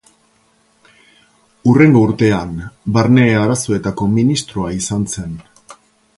[1.67, 2.57] Hurrengo urtean
[2.97, 5.39] Barne Arazoetako ministroa izan zen.